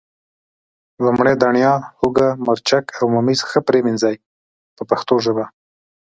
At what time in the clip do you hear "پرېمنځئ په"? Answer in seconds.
3.67-4.83